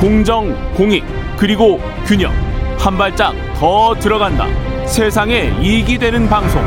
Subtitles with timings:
[0.00, 1.04] 공정, 공익,
[1.36, 2.32] 그리고 균형.
[2.78, 4.46] 한 발짝 더 들어간다.
[4.86, 6.64] 세상에 이익이 되는 방송.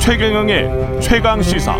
[0.00, 1.76] 최경영의 최강 시사.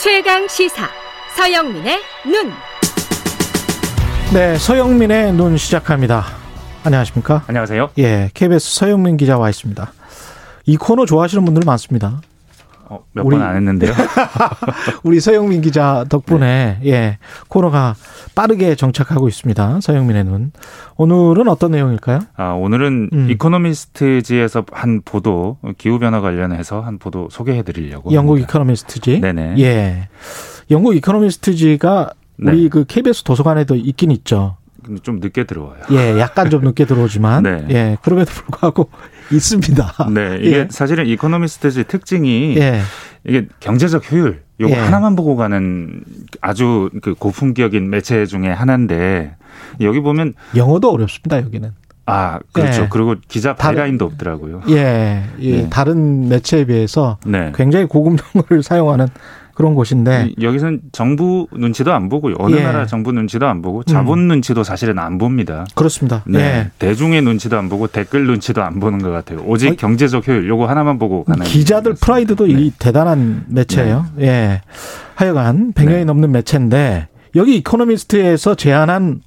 [0.00, 0.88] 최강 시사.
[1.36, 2.52] 서영민의 눈.
[4.34, 6.24] 네, 서영민의 눈 시작합니다.
[6.82, 7.44] 안녕하십니까?
[7.46, 7.90] 안녕하세요.
[7.98, 9.92] 예, KBS 서영민 기자 와 있습니다.
[10.66, 12.20] 이 코너 좋아하시는 분들 많습니다.
[12.90, 13.92] 어, 몇 번 안 했는데요.
[15.04, 16.90] 우리 서영민 기자 덕분에 네.
[16.90, 17.94] 예 코너가
[18.34, 19.80] 빠르게 정착하고 있습니다.
[19.80, 20.52] 서영민의 눈.
[20.96, 22.18] 오늘은 어떤 내용일까요?
[22.36, 23.30] 아 오늘은 음.
[23.30, 28.12] 이코노미스트지에서 한 보도 기후 변화 관련해서 한 보도 소개해드리려고.
[28.12, 28.48] 영국 합니다.
[28.48, 29.20] 이코노미스트지.
[29.20, 29.54] 네네.
[29.58, 30.08] 예.
[30.70, 32.10] 영국 이코노미스트지가
[32.42, 32.52] 네.
[32.52, 34.56] 우리 그 KBS 도서관에도 있긴 있죠.
[35.02, 35.82] 좀 늦게 들어와요.
[35.92, 37.66] 예, 약간 좀 늦게 들어오지만 네.
[37.70, 38.90] 예, 그럼에도 불구하고
[39.32, 40.08] 있습니다.
[40.12, 40.68] 네, 이게 예.
[40.70, 42.80] 사실은 이코노미스트의 특징이 예.
[43.24, 44.78] 이게 경제적 효율 요거 예.
[44.78, 46.02] 하나만 보고 가는
[46.40, 49.36] 아주 그 고품격인 매체 중에 하나인데
[49.80, 51.72] 여기 보면 영어도 어렵습니다 여기는.
[52.10, 52.82] 아, 그렇죠.
[52.82, 52.88] 예.
[52.90, 54.62] 그리고 기자 byline도 없더라고요.
[54.68, 55.56] 예, 예.
[55.62, 55.70] 네.
[55.70, 57.52] 다른 매체에 비해서 네.
[57.54, 59.08] 굉장히 고급 용어를 사용하는
[59.60, 62.36] 그런 곳인데 여기서는 정부 눈치도 안 보고요.
[62.38, 62.62] 어느 예.
[62.62, 64.28] 나라 정부 눈치도 안 보고 자본 음.
[64.28, 65.66] 눈치도 사실은 안 봅니다.
[65.74, 66.22] 그렇습니다.
[66.26, 66.38] 네.
[66.38, 66.70] 예.
[66.78, 69.40] 대중의 눈치도 안 보고 댓글 눈치도 안 보는 것 같아요.
[69.44, 72.54] 오직 어, 경제적 효율 요거 하나만 보고 가는 기자들 프라이드도 네.
[72.54, 74.06] 이 대단한 매체예요.
[74.16, 74.26] 네.
[74.26, 74.60] 예.
[75.14, 76.04] 하여간 100년이 네.
[76.04, 79.20] 넘는 매체인데 여기 이코노미스트에서 제안한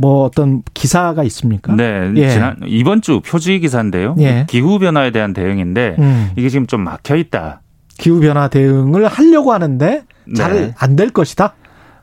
[0.00, 1.74] 뭐 어떤 기사가 있습니까?
[1.74, 2.30] 네, 예.
[2.30, 4.14] 지난 이번 주 표지 기사인데요.
[4.20, 4.46] 예.
[4.48, 6.30] 기후 변화에 대한 대응인데 음.
[6.36, 7.62] 이게 지금 좀 막혀 있다.
[7.98, 10.04] 기후 변화 대응을 하려고 하는데
[10.36, 11.12] 잘 안될 네.
[11.12, 11.54] 것이다?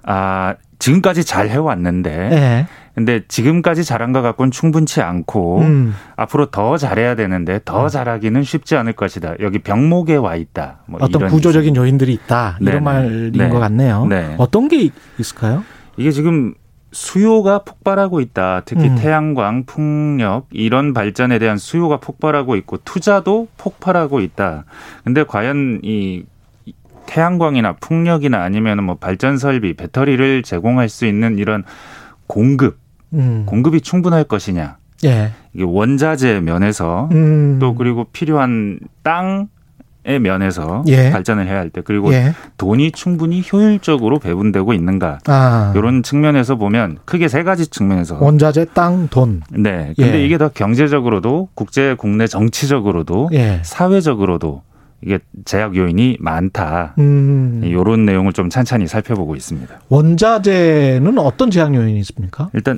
[0.04, 2.30] 아, 지금까지 잘 해왔는데.
[2.30, 2.68] 네.
[2.96, 5.94] 근데 지금까지 잘한 것 같고는 충분치 않고 음.
[6.18, 7.88] 앞으로 더 잘해야 되는데 더 음.
[7.90, 9.36] 잘하기는 쉽지 않을 것이다.
[9.40, 10.80] 여기 병목에 와 있다.
[10.88, 11.76] 뭐 어떤 구조적인.
[11.78, 12.58] 요인들이 있다.
[12.60, 12.80] 이런 네네.
[12.84, 13.50] 말인 네.
[13.50, 14.06] 것 같네요.
[14.06, 14.36] 네.
[14.38, 15.64] 어떤 게 있을까요?
[15.98, 16.54] 이게 지금
[16.96, 18.62] 수요가 폭발하고 있다.
[18.64, 18.96] 특히 음.
[18.96, 24.64] 태양광, 풍력 이런 발전에 대한 수요가 폭발하고 있고 투자도 폭발하고 있다.
[25.04, 26.24] 근데 과연 이
[27.06, 31.66] 태양광이나 풍력이나 아니면 뭐 발전 설비, 배터리를 제공할 수 있는 이런
[32.28, 32.80] 공급,
[33.14, 33.44] 음.
[33.46, 34.78] 공급이 충분할 것이냐?
[35.04, 35.32] 예.
[35.54, 37.60] 이게 원자재 면에서 음.
[37.60, 39.50] 또 그리고 필요한 땅
[40.08, 41.10] 의 면에서 예.
[41.10, 42.34] 발전을 해야 할 때 그리고 예.
[42.58, 45.74] 돈이 충분히 효율적으로 배분되고 있는가 아.
[45.76, 49.42] 이런 측면에서 보면 크게 세 가지 측면에서 원자재, 땅, 돈.
[49.50, 49.94] 네.
[49.98, 50.26] 근데 예.
[50.26, 53.62] 이게 더 경제적으로도 국제 국내 정치적으로도 예.
[53.64, 54.62] 사회적으로도
[55.02, 56.94] 이게 제약 요인이 많다.
[57.00, 57.62] 음.
[57.64, 59.74] 이런 내용을 좀 찬찬히 살펴보고 있습니다.
[59.90, 62.50] 원자재는 어떤 제약 요인이 있습니까?
[62.54, 62.78] 일단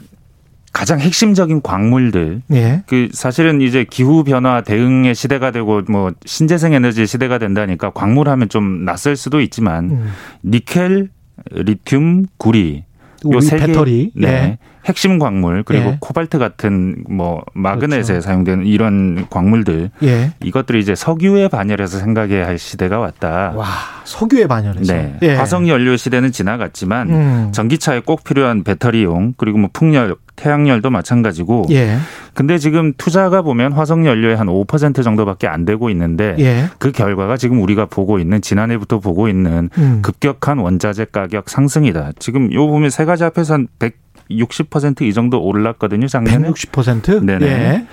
[0.77, 2.43] 가장 핵심적인 광물들.
[2.51, 2.83] 예.
[2.85, 8.47] 그 사실은 이제 기후 변화 대응의 시대가 되고 뭐 신재생 에너지 시대가 된다니까 광물 하면
[8.47, 10.11] 좀 낯설 수도 있지만 음.
[10.45, 11.09] 니켈,
[11.49, 12.83] 리튬, 구리
[13.25, 14.27] 요세 배터리, 네.
[14.27, 14.57] 예.
[14.85, 15.97] 핵심 광물 그리고 예.
[15.99, 18.21] 코발트 같은 뭐 마그넷에 그렇죠.
[18.21, 20.31] 사용되는 이런 광물들 예.
[20.43, 23.51] 이것들이 이제 석유에 반열해서 생각해야 할 시대가 왔다.
[23.55, 23.65] 와
[24.05, 24.93] 석유에 반열해서.
[24.93, 25.17] 네.
[25.23, 25.33] 예.
[25.33, 27.51] 화석 연료 시대는 지나갔지만 음.
[27.51, 31.65] 전기차에 꼭 필요한 배터리용 그리고 뭐 풍력 태양열도 마찬가지고.
[31.71, 31.97] 예.
[32.33, 36.69] 근데 지금 투자가 보면 화석 연료의 한 5% 정도밖에 안 되고 있는데 예.
[36.77, 39.99] 그 결과가 지금 우리가 보고 있는 지난해부터 보고 있는 음.
[40.01, 42.13] 급격한 원자재 가격 상승이다.
[42.19, 44.07] 지금 요 보면 세 가지 앞에서 한 100.
[44.29, 46.49] 60%이 정도 올랐거든요, 작년에.
[46.49, 47.23] 160%?
[47.23, 47.45] 네네.
[47.45, 47.87] 예.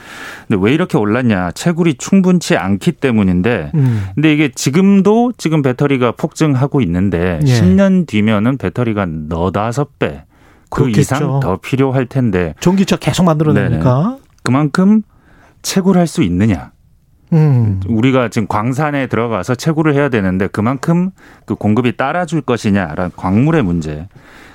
[0.48, 1.52] 근데 왜 이렇게 올랐냐?
[1.52, 4.06] 채굴이 충분치 않기 때문인데, 음.
[4.14, 7.52] 근데 이게 지금도 지금 배터리가 폭증하고 있는데, 예.
[7.52, 10.24] 10년 뒤면은 배터리가 너다섯 배,
[10.74, 11.00] 그 그렇겠죠.
[11.00, 12.54] 이상 더 필요할 텐데.
[12.60, 14.18] 전기차 계속 만들어내니까.
[14.42, 15.02] 그만큼
[15.62, 16.72] 채굴 할 수 있느냐.
[17.32, 17.80] 음.
[17.88, 21.10] 우리가 지금 광산에 들어가서 채굴을 해야 되는데 그만큼
[21.46, 24.08] 그 공급이 따라줄 것이냐라는 광물의 문제.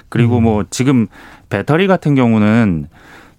[0.10, 0.44] 그리고 음.
[0.44, 1.08] 뭐 지금
[1.50, 2.88] 배터리 같은 경우는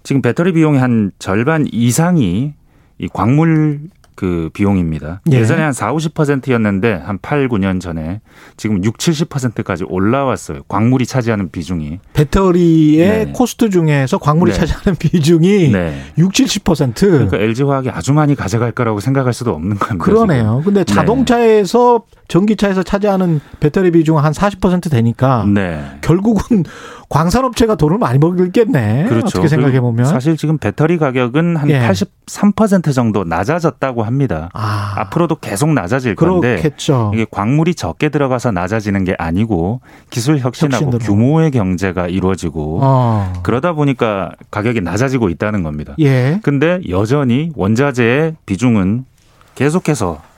[0.03, 2.53] 지금 배터리 비용의 한 절반 이상이
[2.97, 3.81] 이 광물
[4.15, 5.21] 그 비용입니다.
[5.31, 5.45] 예.
[5.45, 8.21] 전에 한 4, 50%였는데 한 8, 9년 전에
[8.57, 10.63] 지금 6, 70%까지 올라왔어요.
[10.67, 11.99] 광물이 차지하는 비중이.
[12.13, 13.31] 배터리의 네.
[13.33, 14.59] 코스트 중에서 광물이 네.
[14.59, 16.01] 차지하는 비중이 네.
[16.17, 16.95] 6, 70%.
[16.95, 20.03] 그러니까 LG화학이 아주 많이 가져갈 거라고 생각할 수도 없는 겁니다.
[20.03, 20.59] 그러네요.
[20.59, 20.63] 지금.
[20.63, 20.93] 근데 네.
[20.93, 25.83] 자동차에서 전기차에서 차지하는 배터리 비중은 한40% 되니까 네.
[25.99, 26.63] 결국은
[27.09, 29.07] 광산업체가 돈을 많이 벌겠네.
[29.09, 29.27] 그렇죠.
[29.27, 31.81] 어떻게 생각해 보면 사실 지금 배터리 가격은 한 예.
[31.81, 34.49] 83% 정도 낮아졌다고 합니다.
[34.53, 34.93] 아.
[34.95, 36.93] 앞으로도 계속 낮아질 그렇겠죠.
[36.93, 40.99] 건데 이게 광물이 적게 들어가서 낮아지는 게 아니고 기술 혁신하고 혁신으로.
[40.99, 43.33] 규모의 경제가 이루어지고 어.
[43.43, 45.95] 그러다 보니까 가격이 낮아지고 있다는 겁니다.
[45.99, 46.39] 예.
[46.43, 49.03] 근데 여전히 원자재의 비중은
[49.55, 50.30] 계속해서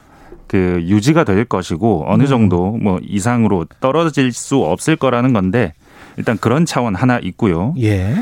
[0.54, 2.28] 그 유지가 될 것이고 어느 음.
[2.28, 5.74] 정도 뭐 이상으로 떨어질 수 없을 거라는 건데
[6.16, 7.74] 일단 그런 차원 하나 있고요.
[7.82, 8.14] 예.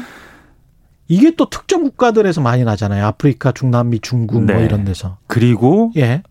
[1.09, 3.05] 이게 또 특정 국가들에서 많이 나잖아요.
[3.05, 4.53] 아프리카, 중남미, 중국 뭐 네.
[4.53, 5.17] 뭐 이런 데서.
[5.27, 6.23] 그리고 예.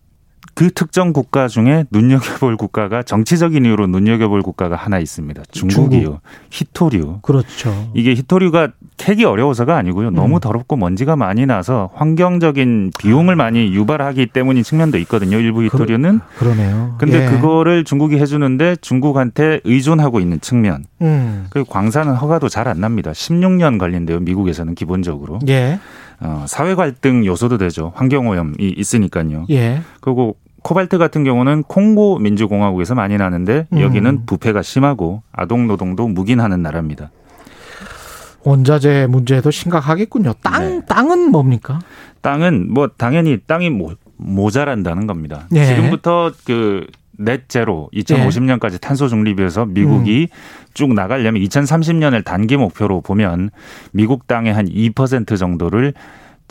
[0.55, 5.43] 그 특정 국가 중에 눈여겨볼 국가가 정치적인 이유로 눈여겨볼 국가가 하나 있습니다.
[5.51, 6.01] 중국이요.
[6.01, 6.21] 중국.
[6.49, 7.19] 히토류.
[7.21, 7.91] 그렇죠.
[7.93, 10.11] 이게 히토류가 캐기 어려워서가 아니고요.
[10.11, 10.39] 너무 음.
[10.39, 15.37] 더럽고 먼지가 많이 나서 환경적인 비용을 많이 유발하기 때문인 측면도 있거든요.
[15.37, 16.19] 일부 히토류는.
[16.37, 17.29] 그, 러네요 근데 예.
[17.29, 20.85] 그거를 중국이 해주는데 중국한테 의존하고 있는 측면.
[21.01, 21.47] 음.
[21.49, 23.11] 그리고 광산은 허가도 잘 안 납니다.
[23.11, 24.19] 16년 걸린대요.
[24.19, 25.39] 미국에서는 기본적으로.
[25.47, 25.79] 예.
[26.19, 27.91] 어, 사회 갈등 요소도 되죠.
[27.95, 29.45] 환경 오염이 있으니까요.
[29.49, 29.81] 예.
[29.99, 33.81] 그리고 코발트 같은 경우는 콩고 민주공화국에서 많이 나는데 음.
[33.81, 37.11] 여기는 부패가 심하고 아동 노동도 묵인하는 나라입니다.
[38.43, 40.33] 원자재 문제도 심각하겠군요.
[40.41, 40.85] 땅 네.
[40.87, 41.79] 땅은 뭡니까?
[42.21, 45.47] 땅은 뭐 당연히 땅이 모, 모자란다는 겁니다.
[45.51, 45.65] 네.
[45.65, 46.87] 지금부터 그
[47.17, 48.77] 넷제로 2050년까지 네.
[48.79, 50.35] 탄소 중립에서 미국이 음.
[50.73, 53.51] 쭉 나가려면 2030년을 단기 목표로 보면
[53.91, 55.93] 미국 땅의 한 2% 정도를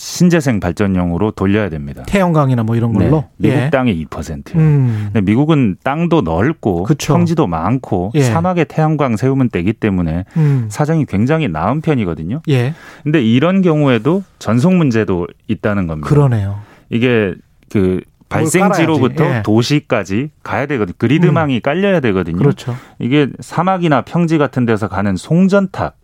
[0.00, 2.02] 신재생 발전용으로 돌려야 됩니다.
[2.06, 3.24] 태양광이나 뭐 이런 걸로?
[3.36, 3.70] 네, 미국 예.
[3.70, 4.58] 땅의 2%요.
[4.58, 5.10] 음.
[5.12, 7.12] 근데 미국은 땅도 넓고 그쵸.
[7.12, 8.22] 평지도 많고 예.
[8.22, 10.68] 사막에 태양광 세우면 되기 때문에 음.
[10.70, 12.40] 사정이 굉장히 나은 편이거든요.
[12.48, 12.72] 예.
[13.02, 16.08] 근데 이런 경우에도 전송 문제도 있다는 겁니다.
[16.08, 16.60] 그러네요.
[16.88, 17.34] 이게
[17.68, 18.00] 그
[18.30, 19.42] 발생지로부터 예.
[19.44, 20.94] 도시까지 가야 되거든요.
[20.96, 21.60] 그리드망이 음.
[21.62, 22.38] 깔려야 되거든요.
[22.38, 22.74] 그렇죠.
[23.00, 25.99] 이게 사막이나 평지 같은 데서 가는 송전탑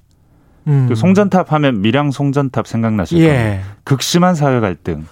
[0.66, 0.86] 음.
[0.88, 3.28] 그 송전탑 하면 밀양 송전탑 생각나실 예.
[3.28, 3.60] 거예요.
[3.84, 5.06] 극심한 사회 갈등.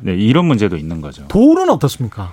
[0.00, 1.26] 네, 이런 문제도 있는 거죠.
[1.28, 2.32] 돌은 어떻습니까?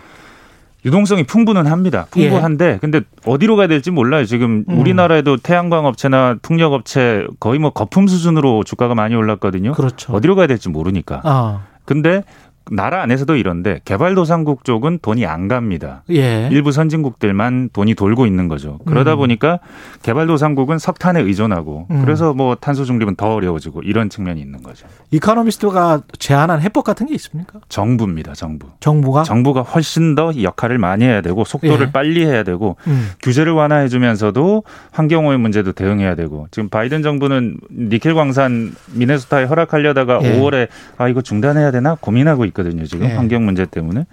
[0.86, 2.08] 유동성이 풍부는 합니다.
[2.12, 2.78] 풍부한데 예.
[2.82, 4.26] 근데 어디로 가야 될지 몰라요.
[4.26, 4.80] 지금 음.
[4.80, 9.72] 우리나라에도 태양광 업체나 풍력 업체 거의 뭐 거품 수준으로 주가가 많이 올랐거든요.
[9.74, 10.12] 그렇죠.
[10.14, 11.22] 어디로 가야 될지 모르니까.
[11.24, 11.62] 아.
[11.86, 12.24] 근데
[12.72, 16.04] 나라 안에서도 이런데 개발도상국 쪽은 돈이 안 갑니다.
[16.10, 16.48] 예.
[16.52, 18.80] 일부 선진국들만 돈이 돌고 있는 거죠.
[18.86, 19.18] 그러다 음.
[19.18, 19.60] 보니까
[20.02, 22.02] 개발도상국은 석탄에 의존하고 음.
[22.02, 24.88] 그래서 뭐 탄소 중립은 더 어려워지고 이런 측면이 있는 거죠.
[25.12, 27.60] 이카노미스트가 제안한 해법 같은 게 있습니까?
[27.68, 28.34] 정부입니다.
[28.34, 28.68] 정부.
[28.80, 31.92] 정부가 정부가 훨씬 더 역할을 많이 해야 되고 속도를 예.
[31.92, 33.10] 빨리 해야 되고 음.
[33.22, 40.20] 규제를 완화해 주면서도 환경 오염 문제도 대응해야 되고 지금 바이든 정부는 니켈 광산 미네소타에 허락하려다가
[40.24, 40.40] 예.
[40.40, 40.68] 5월에
[40.98, 42.86] 아 이거 중단해야 되나 고민하고 있 있거든요.
[42.86, 43.16] 지금 네.
[43.16, 44.06] 환경 문제 때문에.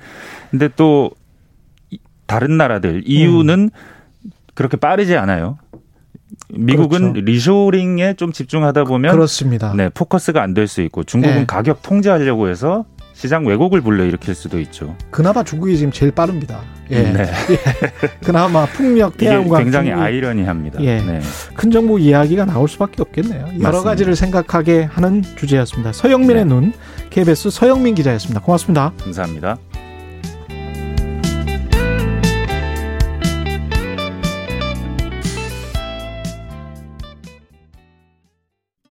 [0.50, 1.10] 근데 또
[2.26, 4.30] 다른 나라들 EU는 음.
[4.54, 5.58] 그렇게 빠르지 않아요.
[6.52, 7.20] 미국은 그렇죠.
[7.24, 9.72] 리쇼링에 좀 집중하다 보면 그렇습니다.
[9.74, 11.46] 네, 포커스가 안 될 수 있고 중국은 네.
[11.46, 14.96] 가격 통제하려고 해서 시장 왜곡을 불러일으킬 수도 있죠.
[15.10, 16.60] 그나마 중국이 지금 제일 빠릅니다.
[16.90, 17.02] 예.
[17.02, 17.22] 네.
[17.22, 17.58] 예.
[18.24, 20.02] 그나마 풍력, 태양광 굉장히 중국.
[20.02, 20.80] 아이러니합니다.
[20.82, 21.00] 예.
[21.00, 21.20] 네.
[21.54, 23.40] 큰 정부 이야기가 나올 수밖에 없겠네요.
[23.40, 23.82] 여러 맞습니다.
[23.82, 25.92] 가지를 생각하게 하는 주제였습니다.
[25.92, 26.44] 서영민의 네.
[26.44, 26.72] 눈
[27.10, 28.40] KBS 서영민 기자였습니다.
[28.40, 28.92] 고맙습니다.
[29.02, 29.58] 감사합니다.